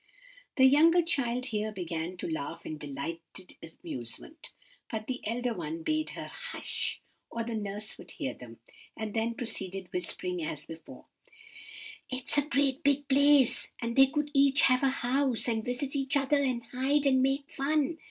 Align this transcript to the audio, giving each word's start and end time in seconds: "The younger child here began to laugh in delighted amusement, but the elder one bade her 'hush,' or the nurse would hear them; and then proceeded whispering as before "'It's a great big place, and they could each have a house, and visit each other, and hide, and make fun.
"The 0.55 0.65
younger 0.65 1.03
child 1.03 1.45
here 1.53 1.71
began 1.71 2.17
to 2.17 2.27
laugh 2.27 2.65
in 2.65 2.79
delighted 2.79 3.55
amusement, 3.61 4.49
but 4.89 5.05
the 5.05 5.21
elder 5.27 5.53
one 5.53 5.83
bade 5.83 6.09
her 6.17 6.31
'hush,' 6.33 6.99
or 7.29 7.43
the 7.43 7.53
nurse 7.53 7.99
would 7.99 8.09
hear 8.09 8.33
them; 8.33 8.57
and 8.97 9.13
then 9.13 9.35
proceeded 9.35 9.93
whispering 9.93 10.43
as 10.43 10.65
before 10.65 11.05
"'It's 12.09 12.35
a 12.35 12.41
great 12.47 12.83
big 12.83 13.07
place, 13.09 13.67
and 13.79 13.95
they 13.95 14.07
could 14.07 14.31
each 14.33 14.61
have 14.63 14.81
a 14.81 14.89
house, 14.89 15.47
and 15.47 15.63
visit 15.63 15.95
each 15.95 16.17
other, 16.17 16.43
and 16.43 16.65
hide, 16.71 17.05
and 17.05 17.21
make 17.21 17.51
fun. 17.51 17.99